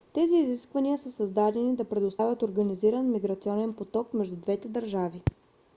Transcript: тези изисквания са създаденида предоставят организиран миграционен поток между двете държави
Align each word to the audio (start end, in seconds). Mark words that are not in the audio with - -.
тези 0.13 0.35
изисквания 0.37 0.97
са 0.97 1.11
създаденида 1.11 1.83
предоставят 1.89 2.41
организиран 2.41 3.11
миграционен 3.11 3.73
поток 3.73 4.13
между 4.13 4.35
двете 4.35 4.67
държави 4.67 5.21